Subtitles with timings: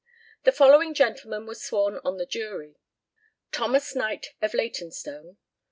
[0.45, 2.79] The following Gentlemen were sworn on THE JURY.
[3.51, 5.37] THOMAS KNIGHT, of Leytonstone.